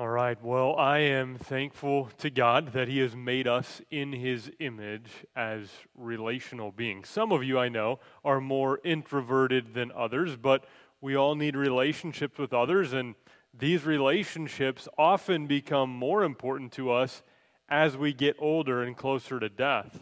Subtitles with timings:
[0.00, 0.42] All right.
[0.42, 5.68] Well, I am thankful to God that He has made us in His image as
[5.94, 7.06] relational beings.
[7.10, 10.64] Some of you I know are more introverted than others, but
[11.02, 13.14] we all need relationships with others, and
[13.52, 17.22] these relationships often become more important to us
[17.68, 20.00] as we get older and closer to death.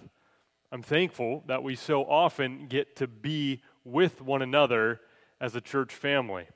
[0.71, 5.01] I'm thankful that we so often get to be with one another
[5.41, 6.47] as a church family.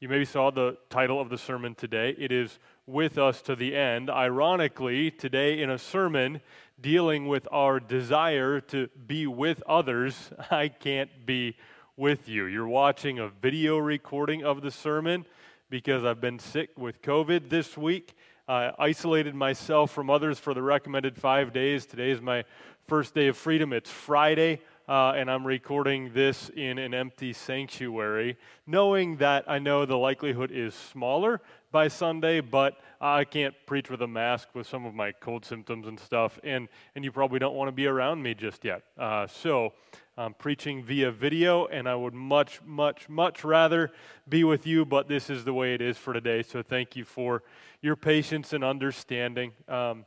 [0.00, 2.14] You maybe saw the title of the sermon today.
[2.18, 4.08] It is With Us to the End.
[4.08, 6.40] Ironically, today in a sermon
[6.80, 11.56] dealing with our desire to be with others, I can't be
[11.96, 12.46] with you.
[12.46, 15.26] You're watching a video recording of the sermon
[15.68, 18.14] because I've been sick with COVID this week.
[18.48, 21.84] I isolated myself from others for the recommended five days.
[21.84, 22.44] Today is my
[22.86, 23.72] first day of freedom.
[23.72, 28.36] It's Friday uh, and I'm recording this in an empty sanctuary,
[28.66, 31.40] knowing that I know the likelihood is smaller
[31.72, 35.86] by Sunday, but I can't preach with a mask with some of my cold symptoms
[35.86, 38.82] and stuff, and, and you probably don't want to be around me just yet.
[38.96, 39.72] Uh, so
[40.16, 43.90] I'm preaching via video, and I would much, much, much rather
[44.28, 46.42] be with you, but this is the way it is for today.
[46.42, 47.42] So thank you for
[47.82, 49.52] your patience and understanding.
[49.68, 50.06] Um,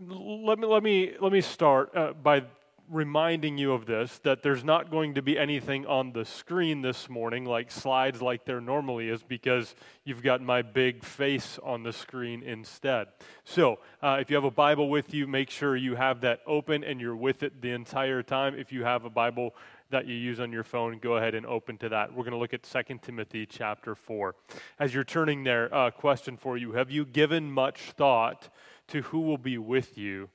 [0.00, 2.44] let me let me let me start uh, by
[2.90, 7.08] reminding you of this that there's not going to be anything on the screen this
[7.08, 11.92] morning like slides like there normally is because you've got my big face on the
[11.92, 13.08] screen instead.
[13.44, 16.84] So, uh, if you have a Bible with you, make sure you have that open
[16.84, 18.54] and you're with it the entire time.
[18.54, 19.54] If you have a Bible
[19.90, 22.10] that you use on your phone, go ahead and open to that.
[22.10, 24.34] We're going to look at 2 Timothy chapter 4.
[24.78, 28.48] As you're turning there, a uh, question for you Have you given much thought
[28.88, 30.30] to who will be with you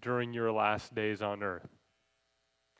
[0.00, 1.79] during your last days on earth?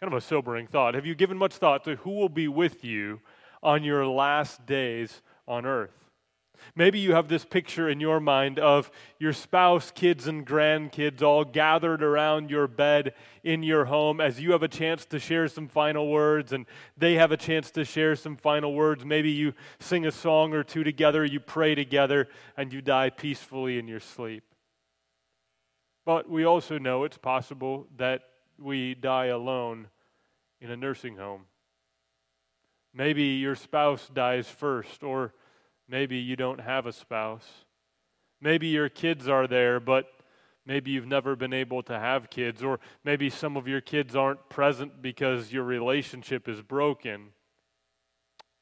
[0.01, 0.95] Kind of a sobering thought.
[0.95, 3.21] Have you given much thought to who will be with you
[3.63, 5.93] on your last days on earth?
[6.75, 11.45] Maybe you have this picture in your mind of your spouse, kids, and grandkids all
[11.45, 13.13] gathered around your bed
[13.45, 16.65] in your home as you have a chance to share some final words and
[16.97, 19.05] they have a chance to share some final words.
[19.05, 22.27] Maybe you sing a song or two together, you pray together,
[22.57, 24.45] and you die peacefully in your sleep.
[26.07, 28.23] But we also know it's possible that
[28.61, 29.89] we die alone
[30.61, 31.47] in a nursing home.
[32.93, 35.33] Maybe your spouse dies first, or
[35.89, 37.47] maybe you don't have a spouse.
[38.41, 40.07] Maybe your kids are there, but
[40.67, 44.49] maybe you've never been able to have kids, or maybe some of your kids aren't
[44.49, 47.29] present because your relationship is broken.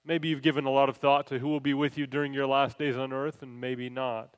[0.05, 2.47] Maybe you've given a lot of thought to who will be with you during your
[2.47, 4.37] last days on earth, and maybe not.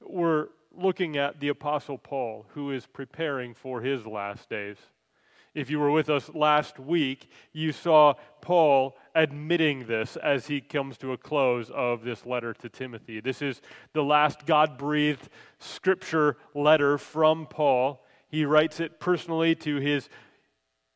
[0.00, 4.78] We're looking at the Apostle Paul, who is preparing for his last days.
[5.54, 10.96] If you were with us last week, you saw Paul admitting this as he comes
[10.98, 13.20] to a close of this letter to Timothy.
[13.20, 13.60] This is
[13.92, 18.04] the last God breathed scripture letter from Paul.
[18.28, 20.08] He writes it personally to his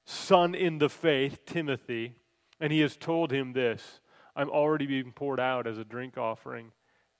[0.06, 2.14] son in the faith, Timothy,
[2.58, 4.00] and he has told him this
[4.34, 6.72] I'm already being poured out as a drink offering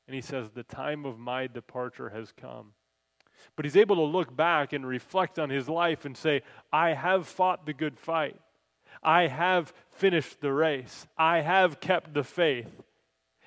[0.07, 2.73] and he says, The time of my departure has come.
[3.55, 6.43] But he's able to look back and reflect on his life and say,
[6.73, 8.37] I have fought the good fight.
[9.03, 11.07] I have finished the race.
[11.17, 12.69] I have kept the faith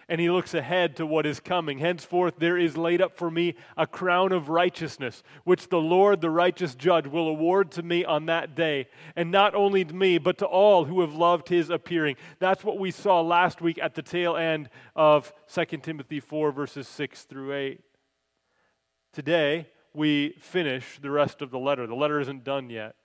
[0.10, 1.78] and he looks ahead to what is coming.
[1.78, 6.32] Henceforth, there is laid up for me a crown of righteousness, which the Lord, the
[6.32, 8.88] righteous judge, will award to me on that day.
[9.16, 12.16] And not only to me, but to all who have loved his appearing.
[12.40, 16.88] That's what we saw last week at the tail end of 2 Timothy 4, verses
[16.88, 17.82] 6 through 8.
[19.14, 19.68] Today,
[20.00, 21.86] we finish the rest of the letter.
[21.86, 22.96] The letter isn't done yet.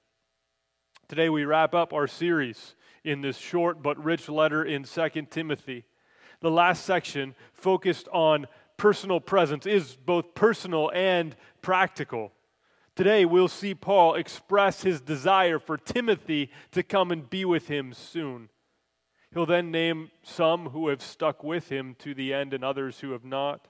[1.09, 5.85] Today, we wrap up our series in this short but rich letter in 2 Timothy
[6.41, 8.47] the last section focused on
[8.77, 12.33] personal presence, is both personal and practical.
[12.95, 17.93] Today, we'll see Paul express his desire for Timothy to come and be with him
[17.93, 18.51] soon.
[19.33, 23.13] He'll then name some who have stuck with him to the end and others who
[23.13, 23.67] have not.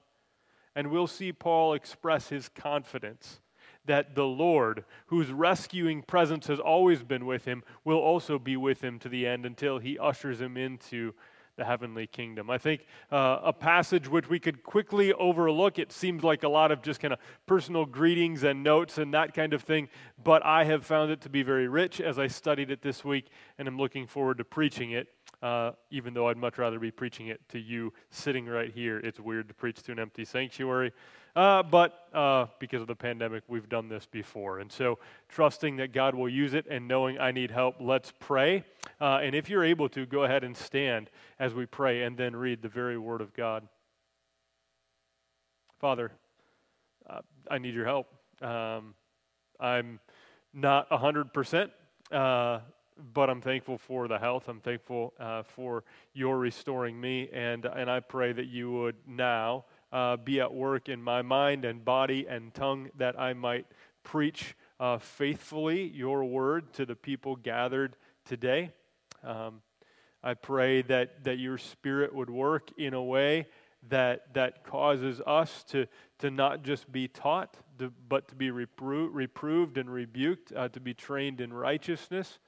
[0.76, 3.40] And we'll see Paul express his confidence
[3.86, 8.82] that the Lord, whose rescuing presence has always been with him, will also be with
[8.82, 11.12] him to the end until he ushers him into
[11.56, 12.50] the heavenly kingdom.
[12.50, 16.72] I think uh, a passage which we could quickly overlook, it seems like a lot
[16.72, 19.88] of just kind of personal greetings and notes and that kind of thing,
[20.22, 23.28] but I have found it to be very rich as I studied it this week,
[23.58, 25.08] and I'm looking forward to preaching it.
[25.44, 28.98] Uh, even though I'd much rather be preaching it to you sitting right here.
[29.00, 30.90] It's weird to preach to an empty sanctuary.
[31.36, 34.60] Uh, but uh, because of the pandemic, we've done this before.
[34.60, 34.98] And so,
[35.28, 38.64] trusting that God will use it and knowing I need help, let's pray.
[38.98, 42.34] Uh, and if you're able to, go ahead and stand as we pray and then
[42.34, 43.68] read the very Word of God.
[45.78, 46.10] Father,
[47.06, 47.20] uh,
[47.50, 48.06] I need your help.
[48.40, 48.94] Um,
[49.60, 50.00] I'm
[50.54, 51.70] not 100%,
[52.10, 52.60] uh,
[53.12, 54.48] but I'm thankful for the health.
[54.48, 57.28] I'm thankful uh, for your restoring me.
[57.32, 61.64] And, and I pray that you would now uh, be at work in my mind
[61.64, 63.66] and body and tongue that I might
[64.02, 68.72] preach uh, faithfully your word to the people gathered today.
[69.22, 69.62] Um,
[70.22, 73.46] I pray that, that your spirit would work in a way
[73.90, 75.86] that, that causes us to,
[76.18, 80.80] to not just be taught, to, but to be repro- reproved and rebuked, uh, to
[80.80, 82.38] be trained in righteousness.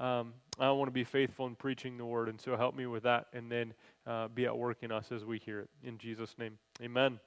[0.00, 3.02] Um, I want to be faithful in preaching the word, and so help me with
[3.02, 3.74] that, and then
[4.06, 5.68] uh, be at work in us as we hear it.
[5.84, 7.20] In Jesus' name, amen.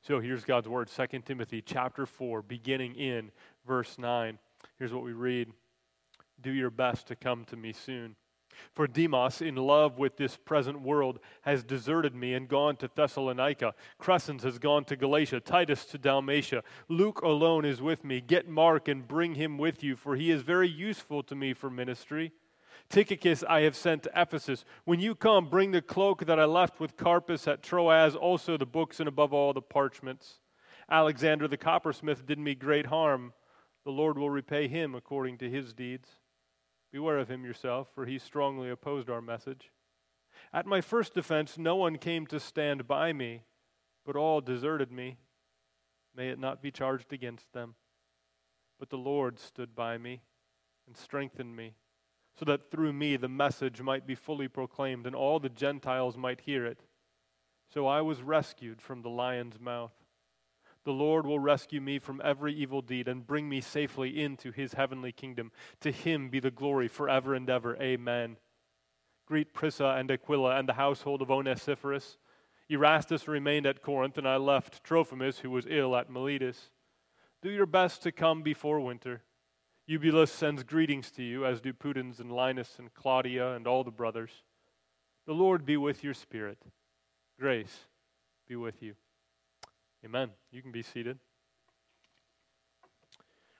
[0.00, 3.30] So here's God's word, 2 Timothy chapter 4, beginning in
[3.66, 4.38] verse 9.
[4.78, 5.52] Here's what we read
[6.40, 8.16] Do your best to come to me soon.
[8.72, 13.74] For Demas, in love with this present world, has deserted me and gone to Thessalonica.
[14.00, 16.62] Crescens has gone to Galatia, Titus to Dalmatia.
[16.88, 18.20] Luke alone is with me.
[18.20, 21.70] Get Mark and bring him with you, for he is very useful to me for
[21.70, 22.32] ministry.
[22.88, 24.64] Tychicus I have sent to Ephesus.
[24.84, 28.66] When you come, bring the cloak that I left with Carpus at Troas, also the
[28.66, 30.40] books and above all the parchments.
[30.90, 33.32] Alexander the coppersmith did me great harm.
[33.84, 36.08] The Lord will repay him according to his deeds.
[36.92, 39.72] Beware of him yourself, for he strongly opposed our message.
[40.52, 43.42] At my first defense, no one came to stand by me,
[44.04, 45.16] but all deserted me.
[46.14, 47.74] May it not be charged against them.
[48.78, 50.22] But the Lord stood by me
[50.86, 51.74] and strengthened me
[52.34, 56.42] so that through me the message might be fully proclaimed and all the Gentiles might
[56.42, 56.82] hear it.
[57.72, 59.92] So I was rescued from the lion's mouth.
[60.84, 64.74] The Lord will rescue me from every evil deed and bring me safely into his
[64.74, 65.52] heavenly kingdom.
[65.80, 67.76] To him be the glory forever and ever.
[67.76, 68.36] Amen.
[69.26, 72.18] Greet Prisca and Aquila and the household of Onesiphorus.
[72.68, 76.70] Erastus remained at Corinth, and I left Trophimus, who was ill at Miletus.
[77.42, 79.22] Do your best to come before winter.
[79.86, 83.90] Eubulus sends greetings to you, as do Pudens and Linus and Claudia and all the
[83.90, 84.30] brothers.
[85.26, 86.58] The Lord be with your spirit.
[87.38, 87.86] Grace
[88.48, 88.94] be with you.
[90.04, 90.30] Amen.
[90.50, 91.18] You can be seated.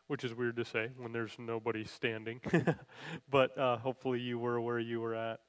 [0.08, 2.40] Which is weird to say when there's nobody standing.
[3.30, 5.40] but uh, hopefully you were where you were at.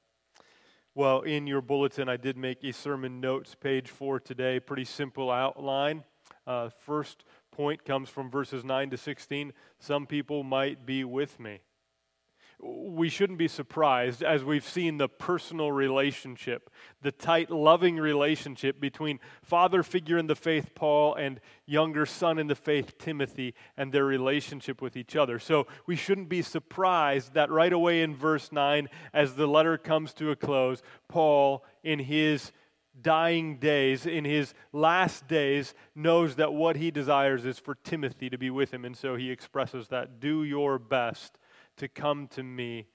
[0.94, 4.60] Well, in your bulletin, I did make a sermon notes page for today.
[4.60, 6.04] Pretty simple outline.
[6.46, 9.52] Uh, first point comes from verses 9 to 16.
[9.80, 11.60] Some people might be with me.
[12.66, 16.70] We shouldn't be surprised as we've seen the personal relationship,
[17.02, 22.46] the tight, loving relationship between father figure in the faith, Paul, and younger son in
[22.46, 25.38] the faith, Timothy, and their relationship with each other.
[25.38, 30.14] So we shouldn't be surprised that right away in verse 9, as the letter comes
[30.14, 32.50] to a close, Paul, in his
[33.02, 38.38] dying days, in his last days, knows that what he desires is for Timothy to
[38.38, 38.86] be with him.
[38.86, 41.36] And so he expresses that do your best
[41.76, 42.86] to come to me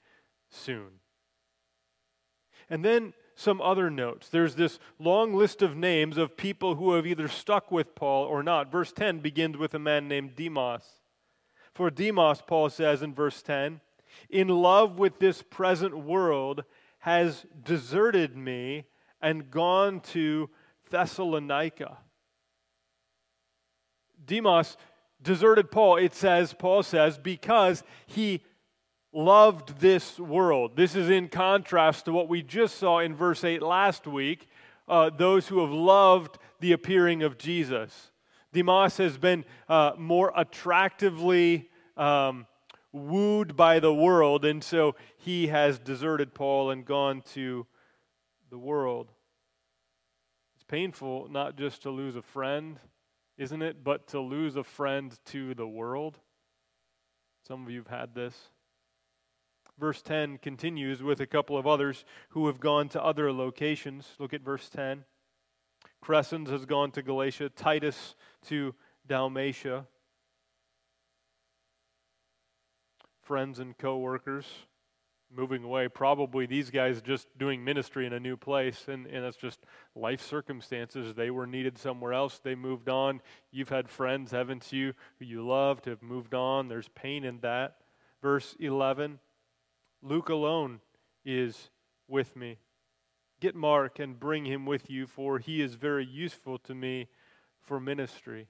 [0.48, 1.00] soon.
[2.68, 4.28] And then some other notes.
[4.28, 8.42] There's this long list of names of people who have either stuck with Paul or
[8.42, 8.70] not.
[8.70, 10.84] Verse 10 begins with a man named Demas.
[11.74, 13.80] For Demas, Paul says in verse 10,
[14.28, 16.64] in love with this present world,
[17.00, 18.84] has deserted me
[19.22, 20.50] and gone to
[20.90, 21.98] Thessalonica.
[24.22, 24.76] Demas
[25.22, 28.42] deserted Paul, it says, Paul says, because he
[29.12, 30.76] loved this world.
[30.76, 34.46] This is in contrast to what we just saw in verse 8 last week
[34.88, 38.10] uh, those who have loved the appearing of Jesus.
[38.52, 42.46] Demas has been uh, more attractively um,
[42.92, 47.66] wooed by the world, and so he has deserted Paul and gone to
[48.50, 49.12] the world.
[50.56, 52.80] It's painful not just to lose a friend,
[53.38, 56.18] isn't it, but to lose a friend to the world.
[57.46, 58.34] Some of you have had this.
[59.80, 64.06] Verse 10 continues with a couple of others who have gone to other locations.
[64.18, 65.04] Look at verse 10.
[66.04, 68.14] Crescens has gone to Galatia, Titus
[68.48, 68.74] to
[69.06, 69.86] Dalmatia.
[73.22, 74.44] Friends and co workers
[75.34, 75.88] moving away.
[75.88, 79.60] Probably these guys just doing ministry in a new place, and, and it's just
[79.94, 81.14] life circumstances.
[81.14, 82.38] They were needed somewhere else.
[82.38, 83.22] They moved on.
[83.50, 86.68] You've had friends, haven't you, who you loved, have moved on.
[86.68, 87.76] There's pain in that.
[88.20, 89.20] Verse 11
[90.02, 90.80] Luke alone
[91.24, 91.70] is
[92.08, 92.58] with me.
[93.40, 97.08] Get Mark and bring him with you, for he is very useful to me
[97.60, 98.48] for ministry.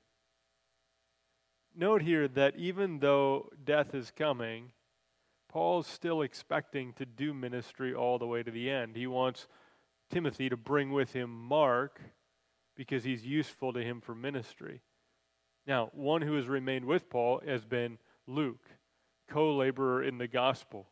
[1.74, 4.72] Note here that even though death is coming,
[5.48, 8.96] Paul's still expecting to do ministry all the way to the end.
[8.96, 9.46] He wants
[10.10, 12.00] Timothy to bring with him Mark
[12.76, 14.80] because he's useful to him for ministry.
[15.66, 18.68] Now, one who has remained with Paul has been Luke,
[19.28, 20.89] co laborer in the gospel,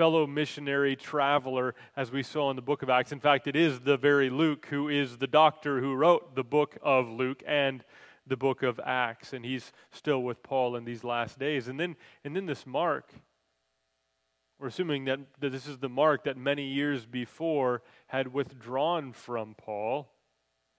[0.00, 3.12] fellow missionary traveler, as we saw in the book of Acts.
[3.12, 6.78] In fact, it is the very Luke who is the doctor who wrote the book
[6.82, 7.84] of Luke and
[8.26, 11.68] the book of Acts, and he's still with Paul in these last days.
[11.68, 13.12] And then, and then this Mark,
[14.58, 19.54] we're assuming that, that this is the Mark that many years before had withdrawn from
[19.54, 20.08] Paul.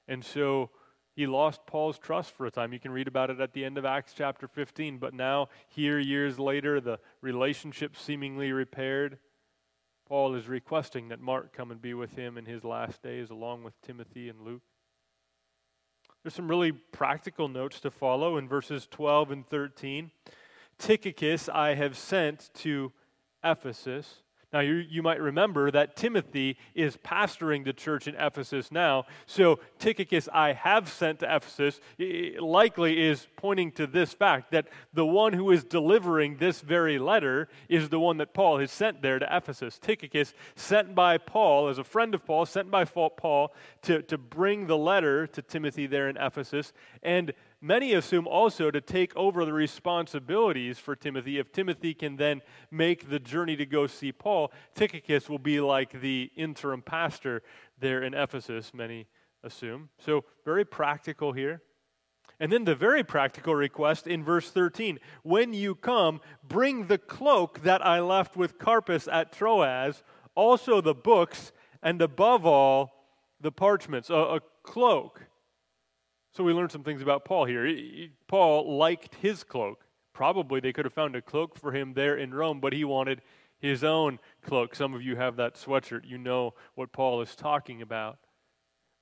[0.08, 0.72] And so
[1.14, 2.72] he lost Paul's trust for a time.
[2.72, 4.98] You can read about it at the end of Acts chapter 15.
[4.98, 9.20] But now, here, years later, the relationship seemingly repaired.
[10.08, 13.64] Paul is requesting that Mark come and be with him in his last days, along
[13.64, 14.62] with Timothy and Luke.
[16.24, 20.12] There's some really practical notes to follow in verses 12 and 13.
[20.78, 22.92] Tychicus I have sent to
[23.44, 24.22] Ephesus
[24.54, 29.06] now, you, you might remember that Timothy is pastoring the church in Ephesus now.
[29.26, 31.80] So, Tychicus, I have sent to Ephesus,
[32.38, 37.48] likely is pointing to this fact that the one who is delivering this very letter
[37.70, 39.80] is the one that Paul has sent there to Ephesus.
[39.80, 43.54] Tychicus, sent by Paul, as a friend of Paul, sent by Paul
[43.84, 46.74] to, to bring the letter to Timothy there in Ephesus.
[47.02, 51.38] And many assume also to take over the responsibilities for Timothy.
[51.38, 52.42] If Timothy can then
[52.72, 57.44] make the journey to go see Paul, Tychicus will be like the interim pastor
[57.80, 59.08] there in Ephesus, many
[59.44, 59.90] assume.
[60.00, 61.62] So, very practical here.
[62.40, 67.62] And then the very practical request in verse 13 When you come, bring the cloak
[67.62, 70.04] that I left with Carpus at Troas,
[70.34, 71.52] also the books,
[71.84, 73.06] and above all,
[73.40, 74.10] the parchments.
[74.10, 75.28] A, a cloak
[76.32, 78.10] so we learned some things about Paul here.
[78.28, 79.86] Paul liked his cloak.
[80.14, 83.22] Probably they could have found a cloak for him there in Rome, but he wanted
[83.60, 84.76] his own cloak.
[84.76, 86.08] Some of you have that sweatshirt.
[86.08, 88.18] You know what Paul is talking about.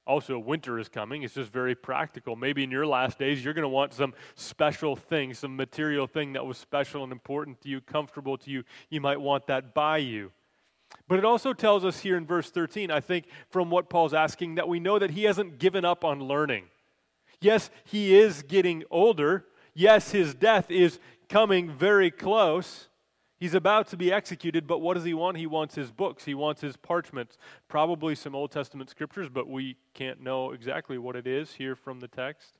[0.05, 1.21] Also, winter is coming.
[1.21, 2.35] It's just very practical.
[2.35, 6.33] Maybe in your last days, you're going to want some special thing, some material thing
[6.33, 8.63] that was special and important to you, comfortable to you.
[8.89, 10.31] You might want that by you.
[11.07, 14.55] But it also tells us here in verse 13, I think, from what Paul's asking,
[14.55, 16.65] that we know that he hasn't given up on learning.
[17.41, 19.45] Yes, he is getting older.
[19.73, 22.89] Yes, his death is coming very close.
[23.39, 25.37] He's about to be executed, but what does he want?
[25.37, 27.37] He wants his books, he wants his parchments,
[27.69, 32.01] probably some Old Testament scriptures, but we can't know exactly what it is here from
[32.01, 32.57] the text.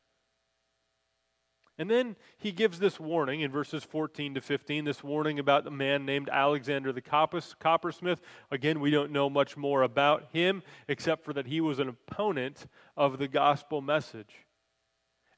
[1.77, 5.71] And then he gives this warning in verses 14 to 15, this warning about the
[5.71, 8.19] man named Alexander the coppersmith.
[8.51, 12.67] Again, we don't know much more about him except for that he was an opponent
[12.97, 14.45] of the gospel message.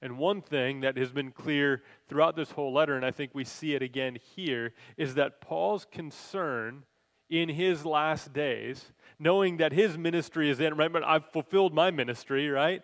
[0.01, 3.43] And one thing that has been clear throughout this whole letter, and I think we
[3.43, 6.83] see it again here, is that Paul's concern
[7.29, 10.91] in his last days, knowing that his ministry is in, right?
[10.91, 12.81] But I've fulfilled my ministry, right?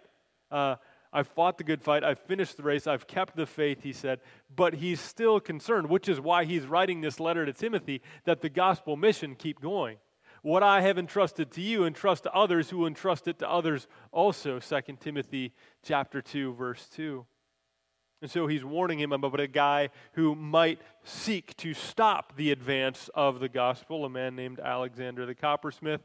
[0.52, 0.76] Uh,
[1.12, 2.04] I've fought the good fight.
[2.04, 2.86] I've finished the race.
[2.86, 4.20] I've kept the faith, he said.
[4.56, 8.50] But he's still concerned, which is why he's writing this letter to Timothy, that the
[8.50, 9.98] gospel mission keep going.
[10.42, 14.60] What I have entrusted to you, entrust to others who entrust it to others also.
[14.60, 15.54] 2 Timothy
[15.84, 17.26] chapter 2, verse 2.
[18.22, 23.10] And so he's warning him about a guy who might seek to stop the advance
[23.14, 26.02] of the gospel, a man named Alexander the coppersmith.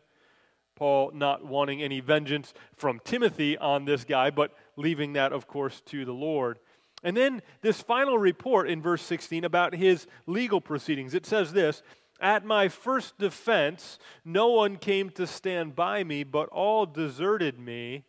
[0.75, 5.81] Paul not wanting any vengeance from Timothy on this guy, but leaving that, of course,
[5.87, 6.59] to the Lord.
[7.03, 11.15] And then this final report in verse 16 about his legal proceedings.
[11.15, 11.83] It says this
[12.23, 18.05] at my first defense, no one came to stand by me, but all deserted me.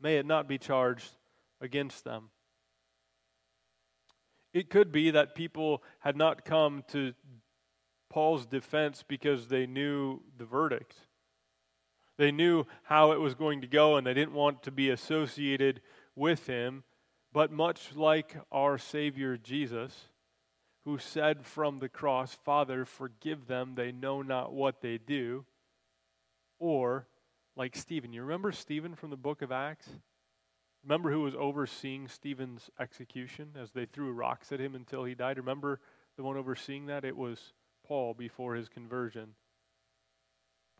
[0.00, 1.10] May it not be charged
[1.60, 2.30] against them.
[4.54, 7.14] It could be that people had not come to
[8.08, 10.94] Paul's defense because they knew the verdict.
[12.18, 15.80] They knew how it was going to go and they didn't want to be associated
[16.14, 16.84] with him.
[17.32, 20.08] But much like our Savior Jesus,
[20.84, 25.44] who said from the cross, Father, forgive them, they know not what they do.
[26.58, 27.06] Or,
[27.56, 29.88] like Stephen, you remember Stephen from the book of Acts?
[30.82, 35.36] Remember who was overseeing Stephen's execution as they threw rocks at him until he died?
[35.36, 35.80] Remember
[36.16, 37.04] the one overseeing that?
[37.04, 37.52] It was
[37.86, 39.34] Paul before his conversion.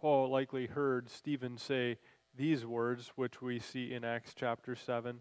[0.00, 1.98] Paul likely heard Stephen say
[2.36, 5.20] these words, which we see in Acts chapter 7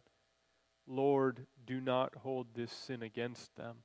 [0.87, 3.77] Lord, do not hold this sin against them.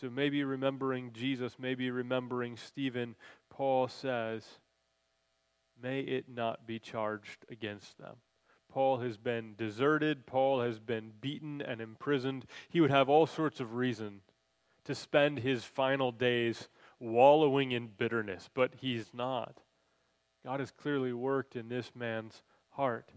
[0.00, 3.14] So maybe remembering Jesus, maybe remembering Stephen,
[3.48, 4.44] Paul says,
[5.80, 8.16] may it not be charged against them.
[8.68, 12.46] Paul has been deserted, Paul has been beaten and imprisoned.
[12.68, 14.22] He would have all sorts of reason
[14.84, 19.60] to spend his final days wallowing in bitterness, but he's not.
[20.44, 23.10] God has clearly worked in this man's heart.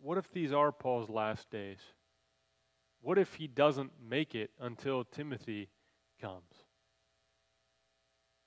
[0.00, 1.78] what if these are Paul's last days?
[3.04, 5.68] What if he doesn't make it until Timothy
[6.18, 6.64] comes?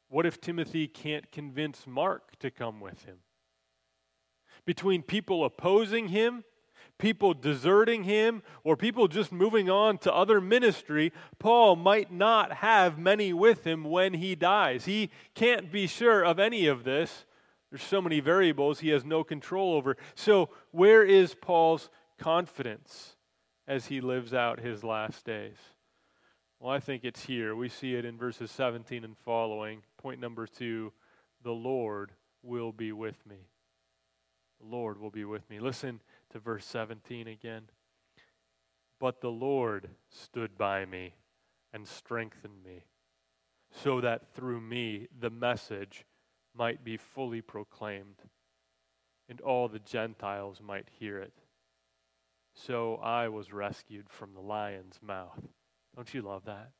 [0.09, 3.17] What if Timothy can't convince Mark to come with him?
[4.65, 6.43] Between people opposing him,
[6.97, 12.97] people deserting him, or people just moving on to other ministry, Paul might not have
[12.97, 14.85] many with him when he dies.
[14.85, 17.25] He can't be sure of any of this.
[17.69, 19.97] There's so many variables he has no control over.
[20.15, 23.16] So, where is Paul's confidence?
[23.67, 25.57] As he lives out his last days?
[26.59, 27.55] Well, I think it's here.
[27.55, 29.83] We see it in verses 17 and following.
[29.97, 30.93] Point number two
[31.43, 33.47] the Lord will be with me.
[34.59, 35.59] The Lord will be with me.
[35.59, 37.63] Listen to verse 17 again.
[38.99, 41.13] But the Lord stood by me
[41.71, 42.85] and strengthened me,
[43.83, 46.05] so that through me the message
[46.55, 48.23] might be fully proclaimed,
[49.29, 51.33] and all the Gentiles might hear it
[52.65, 55.39] so I was rescued from the lion's mouth.
[55.95, 56.71] Don't you love that?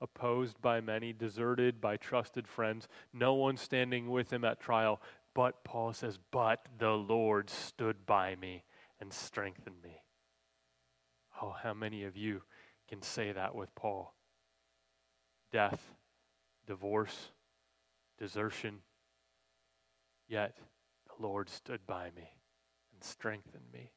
[0.00, 5.00] Opposed by many, deserted by trusted friends, no one standing with him at trial.
[5.34, 8.64] But Paul says, But the Lord stood by me
[9.00, 10.02] and strengthened me.
[11.42, 12.42] Oh, how many of you
[12.88, 14.14] can say that with Paul?
[15.52, 15.94] Death,
[16.66, 17.30] divorce,
[18.18, 18.80] desertion.
[20.28, 20.56] Yet
[21.06, 22.28] the Lord stood by me
[22.92, 23.90] and strengthened me.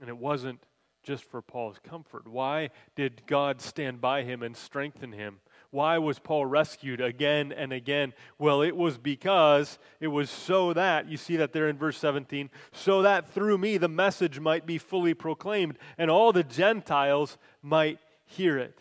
[0.00, 0.60] And it wasn't
[1.02, 2.26] just for Paul's comfort.
[2.26, 5.40] Why did God stand by him and strengthen him?
[5.70, 8.12] Why was Paul rescued again and again?
[8.38, 12.50] Well, it was because it was so that, you see that there in verse 17,
[12.72, 17.98] so that through me the message might be fully proclaimed and all the Gentiles might
[18.24, 18.80] hear it.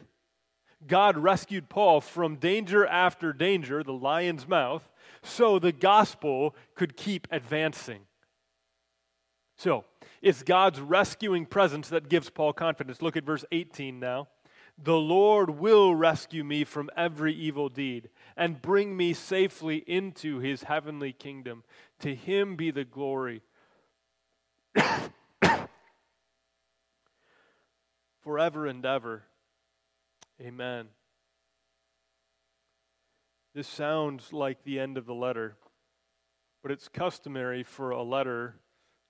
[0.88, 4.90] God rescued Paul from danger after danger, the lion's mouth,
[5.22, 8.02] so the gospel could keep advancing.
[9.60, 9.84] So,
[10.22, 13.02] it's God's rescuing presence that gives Paul confidence.
[13.02, 14.30] Look at verse 18 now.
[14.82, 20.64] The Lord will rescue me from every evil deed and bring me safely into his
[20.64, 21.66] heavenly kingdom.
[22.00, 23.42] To him be the glory
[28.22, 29.24] forever and ever.
[30.40, 30.88] Amen.
[33.54, 35.58] This sounds like the end of the letter,
[36.64, 38.56] but it's customary for a letter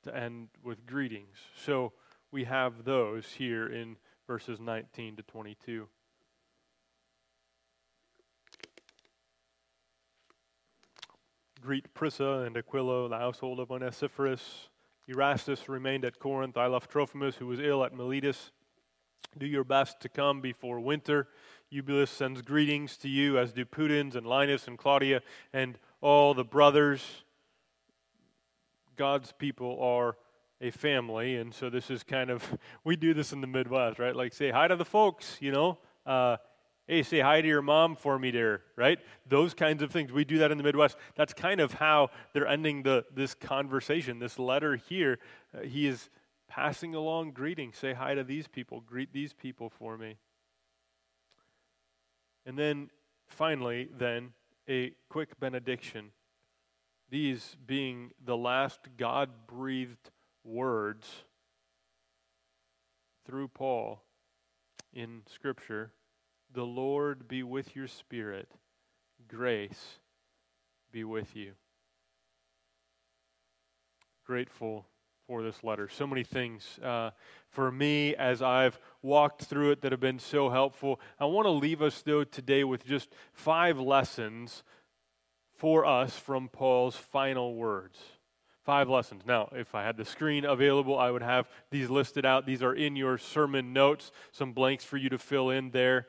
[0.10, 1.38] to end with greetings.
[1.63, 1.93] So
[2.32, 5.88] we have those here in verses 19 to 22.
[11.62, 14.69] Greet Prisca and Aquila, the household of Onesiphorus.
[15.08, 16.58] Erastus remained at Corinth.
[16.58, 18.52] I left Trophimus, who was ill at Miletus.
[19.38, 21.28] Do your best to come before winter.
[21.69, 26.45] Eubulus sends greetings to you, as do Pudens and Linus and Claudia and all the
[26.45, 27.24] brothers.
[28.99, 30.17] God's people are
[30.59, 32.43] a family, and so this is kind of
[32.83, 34.13] we do this in the Midwest, right?
[34.13, 35.77] Like say hi to the folks, you know.
[36.05, 36.35] Uh,
[36.85, 38.99] hey, say hi to your mom for me, there, right?
[39.25, 40.12] Those kinds of things.
[40.12, 40.97] We do that in the Midwest.
[41.15, 45.19] That's kind of how they're ending the this conversation, this letter here.
[45.57, 46.09] Uh, he is
[46.49, 47.77] passing along greetings.
[47.77, 48.81] Say hi to these people.
[48.81, 50.17] Greet these people for me.
[52.45, 52.89] And then
[53.29, 54.33] finally, then
[54.67, 56.12] a quick benediction
[57.10, 60.12] these being the last God breathed
[60.43, 61.24] words
[63.26, 64.04] through Paul
[64.93, 65.91] in Scripture
[66.54, 68.50] The Lord be with your spirit,
[69.28, 70.00] grace
[70.91, 71.54] be with you.
[74.26, 74.86] Grateful
[75.28, 75.88] for this letter.
[75.88, 77.12] So many things uh,
[77.50, 81.00] for me as I've walked through it that have been so helpful.
[81.19, 84.63] I want to leave us, though, today with just five lessons
[85.60, 88.00] for us from Paul's final words.
[88.63, 89.24] Five lessons.
[89.26, 92.45] Now, if I had the screen available, I would have these listed out.
[92.45, 96.08] These are in your sermon notes, some blanks for you to fill in there,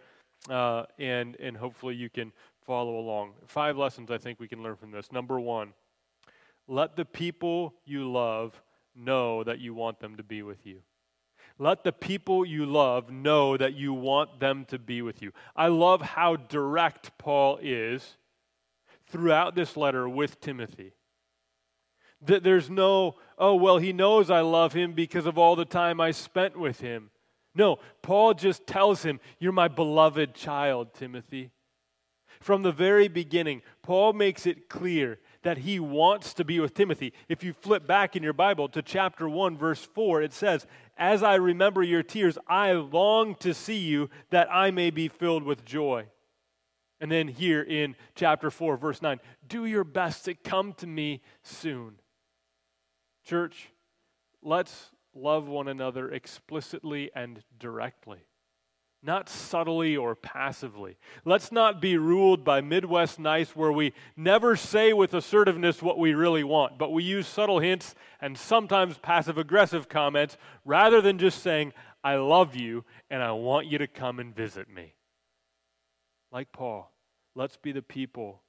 [0.49, 2.33] uh, and, and hopefully you can
[2.65, 3.33] follow along.
[3.47, 5.11] Five lessons I think we can learn from this.
[5.11, 5.73] Number one,
[6.69, 8.63] let the people you love
[8.95, 10.83] know that you want them to be with you.
[11.59, 15.33] Let the people you love know that you want them to be with you.
[15.57, 18.17] I love how direct Paul is
[19.11, 20.93] throughout this letter with Timothy.
[22.23, 26.01] That there's no, oh, well, he knows I love him because of all the time
[26.01, 27.11] I spent with him.
[27.55, 31.51] No, Paul just tells him, You're my beloved child, Timothy.
[32.41, 37.13] From the very beginning, Paul makes it clear that he wants to be with Timothy.
[37.29, 41.23] If you flip back in your Bible to chapter 1, verse 4, it says, As
[41.23, 45.65] I remember your tears, I long to see you that I may be filled with
[45.65, 46.07] joy.
[47.01, 51.23] And then here in chapter 4, verse 9, do your best to come to me
[51.43, 51.95] soon.
[53.25, 53.71] Church,
[54.43, 58.27] let's love one another explicitly and directly
[59.03, 60.99] not subtly or passively.
[61.25, 66.13] Let's not be ruled by Midwest nice where we never say with assertiveness what we
[66.13, 71.43] really want, but we use subtle hints and sometimes passive aggressive comments rather than just
[71.43, 71.73] saying,
[72.05, 74.95] I love you and I want you to come and visit me.
[76.31, 76.90] Like Paul,
[77.35, 78.43] let's be the people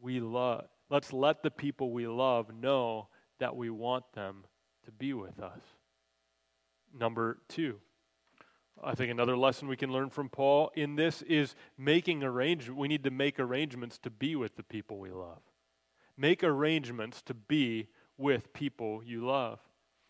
[0.00, 0.66] we love.
[0.90, 3.08] Let's let the people we love know
[3.40, 4.44] that we want them
[4.84, 5.60] to be with us.
[6.98, 7.80] Number two,
[8.82, 12.78] I think another lesson we can learn from Paul in this is making arrangements.
[12.78, 15.40] We need to make arrangements to be with the people we love.
[16.16, 19.60] Make arrangements to be with people you love.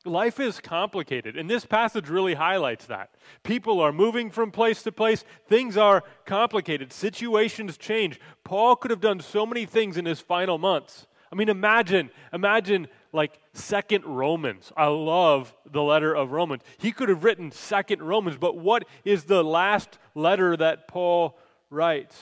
[0.05, 3.11] Life is complicated, and this passage really highlights that.
[3.43, 8.21] People are moving from place to place, things are complicated, situations change.
[8.45, 11.09] Paul could have done so many things in his final months.
[11.33, 14.73] I mean, imagine, imagine like second Romans.
[14.77, 16.63] I love the letter of Romans.
[16.79, 21.39] He could have written second Romans, but what is the last letter that Paul
[21.71, 22.17] writes?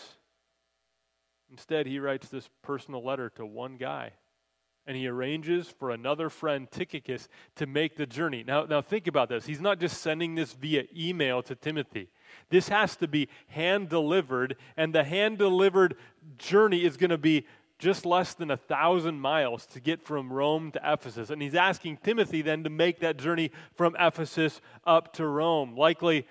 [1.51, 4.13] Instead, he writes this personal letter to one guy.
[4.87, 8.45] And he arranges for another friend, Tychicus, to make the journey.
[8.47, 9.45] Now, now think about this.
[9.45, 12.09] He's not just sending this via email to Timothy.
[12.51, 15.97] This has to be hand delivered, and the hand delivered
[16.39, 17.47] journey is going to be
[17.79, 21.31] just less than a thousand miles to get from Rome to Ephesus.
[21.31, 25.77] And he's asking Timothy then to make that journey from Ephesus up to Rome.
[25.77, 26.27] Likely,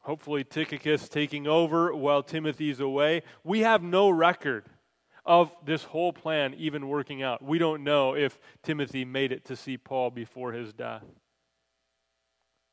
[0.00, 3.22] hopefully, Tychicus taking over while Timothy's away.
[3.42, 4.66] We have no record
[5.26, 7.42] of this whole plan even working out.
[7.42, 11.04] We don't know if Timothy made it to see Paul before his death.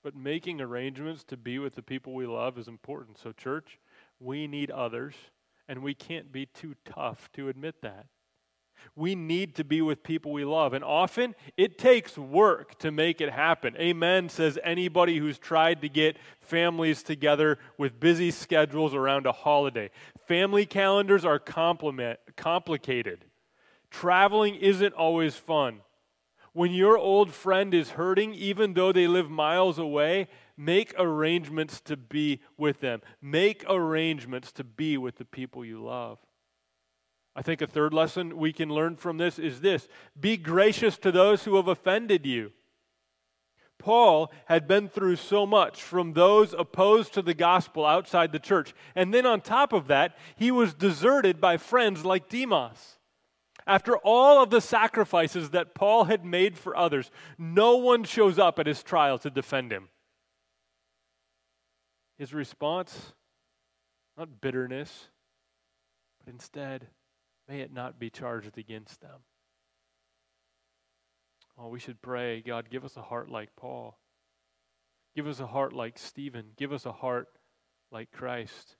[0.04, 3.20] But making arrangements to be with the people we love is important.
[3.20, 3.80] So, church,
[4.20, 5.14] we need others
[5.68, 8.08] and we can't be too tough to admit that.
[8.96, 10.74] We need to be with people we love.
[10.74, 13.76] And often it takes work to make it happen.
[13.78, 19.90] Amen, says anybody who's tried to get families together with busy schedules around a holiday.
[20.28, 23.26] Family calendars are complicated.
[23.90, 25.82] Traveling isn't always fun.
[26.54, 30.28] When your old friend is hurting, even though they live miles away,
[30.62, 33.02] Make arrangements to be with them.
[33.20, 36.20] Make arrangements to be with the people you love.
[37.36, 39.88] I think a third lesson we can learn from this is this
[40.20, 42.52] be gracious to those who have offended you.
[43.82, 48.76] Paul had been through so much from those opposed to the gospel outside the church.
[48.96, 53.00] And then on top of that, he was deserted by friends like Demas.
[53.66, 58.60] After all of the sacrifices that Paul had made for others, no one shows up
[58.60, 59.90] at his trial to defend him.
[62.20, 63.14] His response,
[64.16, 65.08] not bitterness,
[66.20, 66.88] but instead,
[67.50, 69.22] may it not be charged against them.
[71.58, 73.98] Oh, we should pray, God, give us a heart like Paul.
[75.16, 76.52] Give us a heart like Stephen.
[76.58, 77.28] Give us a heart
[77.92, 78.78] like Christ.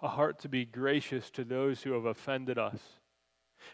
[0.00, 2.80] A heart to be gracious to those who have offended us.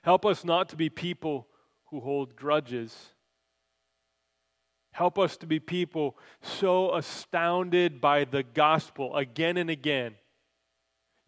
[0.02, 1.46] Help us not to be people
[1.86, 3.12] who hold grudges
[4.98, 10.16] Help us to be people so astounded by the gospel again and again.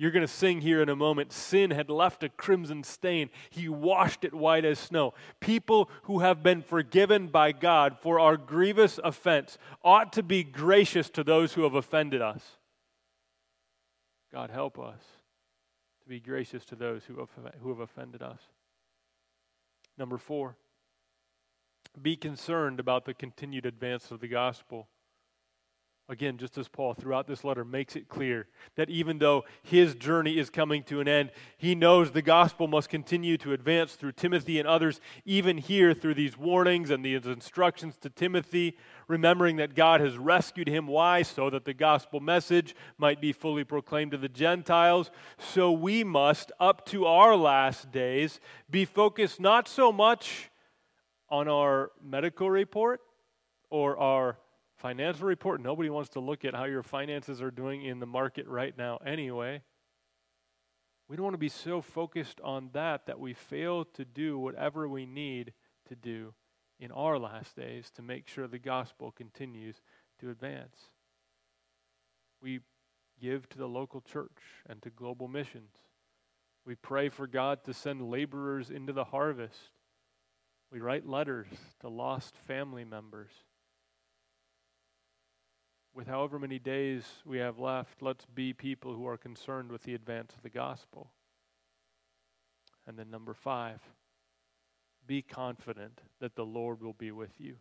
[0.00, 1.30] You're going to sing here in a moment.
[1.30, 3.28] Sin had left a crimson stain.
[3.50, 5.12] He washed it white as snow.
[5.40, 11.10] People who have been forgiven by God for our grievous offense ought to be gracious
[11.10, 12.56] to those who have offended us.
[14.32, 15.02] God, help us
[16.02, 17.28] to be gracious to those who have,
[17.60, 18.40] who have offended us.
[19.98, 20.56] Number four
[22.00, 24.88] be concerned about the continued advance of the gospel.
[26.10, 30.38] Again, just as Paul throughout this letter makes it clear that even though his journey
[30.38, 34.58] is coming to an end, he knows the gospel must continue to advance through Timothy
[34.58, 40.00] and others, even here through these warnings and these instructions to Timothy, remembering that God
[40.00, 40.88] has rescued him.
[40.88, 41.22] Why?
[41.22, 45.12] So that the gospel message might be fully proclaimed to the Gentiles.
[45.38, 50.50] So we must, up to our last days, be focused not so much
[51.28, 53.00] on our medical report
[53.70, 54.38] or our
[54.80, 55.60] financial report.
[55.60, 58.98] Nobody wants to look at how your finances are doing in the market right now
[59.04, 59.62] anyway.
[61.08, 64.88] We don't want to be so focused on that that we fail to do whatever
[64.88, 65.52] we need
[65.88, 66.34] to do
[66.78, 69.82] in our last days to make sure the gospel continues
[70.20, 70.76] to advance.
[72.40, 72.60] We
[73.20, 75.72] give to the local church and to global missions.
[76.64, 79.58] We pray for God to send laborers into the harvest.
[80.72, 81.48] We write letters
[81.80, 83.30] to lost family members.
[85.94, 89.94] With however many days we have left, let's be people who are concerned with the
[89.94, 91.10] advance of the gospel.
[92.86, 93.80] And then, number five,
[95.06, 97.56] be confident that the Lord will be with you,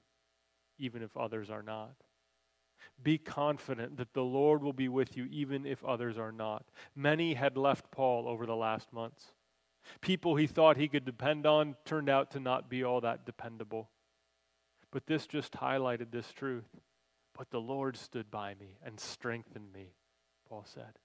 [0.77, 1.95] even if others are not.
[3.01, 6.65] Be confident that the Lord will be with you, even if others are not.
[6.95, 9.33] Many had left Paul over the last months.
[10.01, 13.89] People he thought he could depend on turned out to not be all that dependable.
[14.91, 16.65] But this just highlighted this truth.
[17.39, 19.93] But the Lord stood by me and strengthened me,
[20.49, 20.99] Paul said.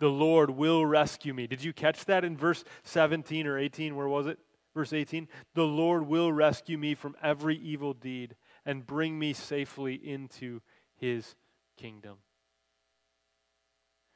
[0.00, 1.46] The Lord will rescue me.
[1.46, 3.94] Did you catch that in verse 17 or 18?
[3.94, 4.40] Where was it?
[4.74, 5.28] Verse 18.
[5.54, 8.34] The Lord will rescue me from every evil deed
[8.66, 10.62] and bring me safely into
[10.96, 11.36] his
[11.76, 12.16] kingdom.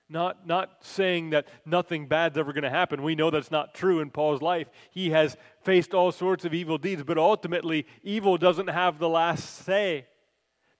[0.08, 3.04] Not, not saying that nothing bad's ever going to happen.
[3.04, 4.66] We know that's not true in Paul's life.
[4.90, 9.64] He has faced all sorts of evil deeds, but ultimately, evil doesn't have the last
[9.64, 10.06] say.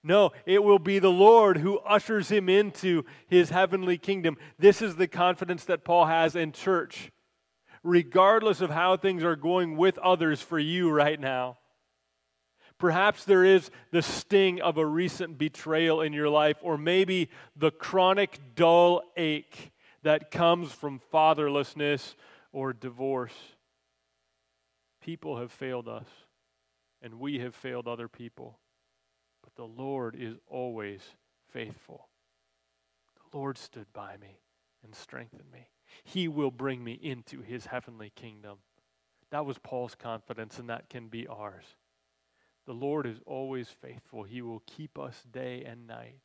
[0.04, 4.36] No, it will be the Lord who ushers him into his heavenly kingdom.
[4.58, 7.12] This is the confidence that Paul has in church,
[7.84, 11.58] regardless of how things are going with others for you right now.
[12.78, 17.70] Perhaps there is the sting of a recent betrayal in your life, or maybe the
[17.70, 19.70] chronic dull ache
[20.02, 22.16] that comes from fatherlessness
[22.50, 23.34] or divorce.
[25.00, 26.08] People have failed us,
[27.00, 28.58] and we have failed other people.
[29.42, 31.00] But the Lord is always
[31.50, 32.08] faithful.
[33.16, 34.40] The Lord stood by me
[34.84, 35.68] and strengthened me.
[36.04, 38.58] He will bring me into his heavenly kingdom.
[39.30, 41.64] That was Paul's confidence, and that can be ours.
[42.66, 44.22] The Lord is always faithful.
[44.22, 46.18] He will keep us day and night.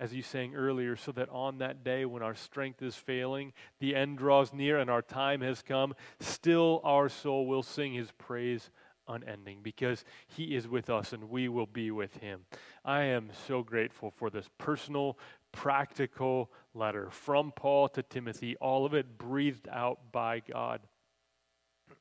[0.00, 3.94] As you sang earlier, so that on that day when our strength is failing, the
[3.94, 8.70] end draws near, and our time has come, still our soul will sing his praise
[9.08, 12.46] unending because he is with us and we will be with him.
[12.84, 15.18] I am so grateful for this personal,
[15.52, 20.80] practical letter from Paul to Timothy, all of it breathed out by God.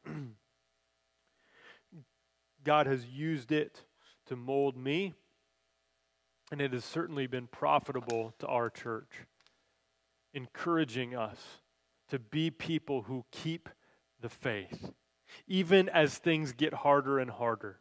[2.64, 3.82] God has used it
[4.28, 5.14] to mold me,
[6.52, 9.26] and it has certainly been profitable to our church,
[10.34, 11.38] encouraging us
[12.10, 13.70] to be people who keep
[14.22, 14.92] the faith,
[15.48, 17.80] even as things get harder and harder.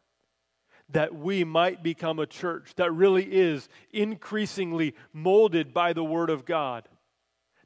[0.89, 6.45] That we might become a church that really is increasingly molded by the Word of
[6.45, 6.87] God.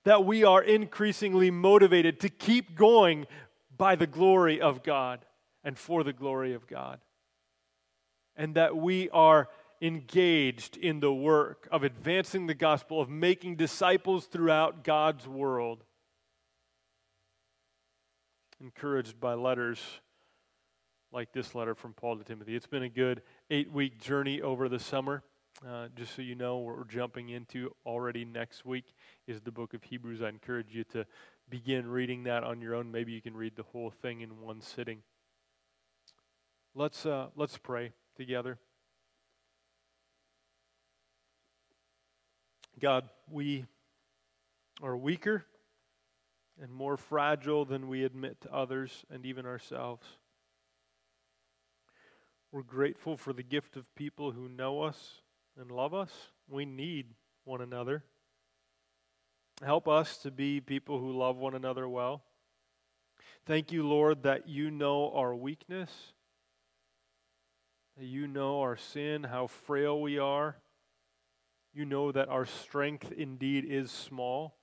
[0.03, 3.27] That we are increasingly motivated to keep going
[3.75, 5.25] by the glory of God
[5.63, 6.99] and for the glory of God
[8.37, 9.49] and that we are
[9.81, 15.83] engaged in the work of advancing the gospel, of making disciples throughout God's world.
[18.59, 19.79] Encouraged by letters
[21.11, 22.55] like this letter from Paul to Timothy.
[22.55, 25.23] It's been a good eight week journey over the summer.
[25.67, 28.85] Uh, just so you know, what we're jumping into already next week
[29.27, 30.21] is the book of Hebrews.
[30.21, 31.05] I encourage you to
[31.49, 32.91] begin reading that on your own.
[32.91, 35.03] Maybe you can read the whole thing in one sitting.
[36.75, 38.59] Let's, uh, let's pray together.
[42.79, 43.65] God, we
[44.83, 45.45] are weaker
[46.61, 50.05] and more fragile than we admit to others and even ourselves.
[52.51, 55.21] We're grateful for the gift of people who know us
[55.59, 56.11] and love us.
[56.47, 57.07] We need
[57.43, 58.03] one another.
[59.63, 62.23] Help us to be people who love one another well.
[63.45, 66.13] Thank you, Lord, that you know our weakness
[67.97, 70.55] that you know our sin, how frail we are.
[71.73, 74.56] You know that our strength indeed is small.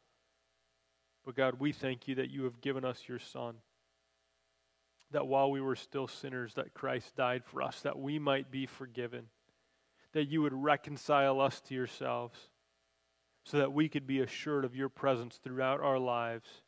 [1.24, 3.56] But God, we thank you that you have given us your Son.
[5.10, 8.66] That while we were still sinners, that Christ died for us, that we might be
[8.66, 9.26] forgiven.
[10.12, 12.38] That you would reconcile us to yourselves,
[13.44, 16.62] so that we could be assured of your presence throughout our lives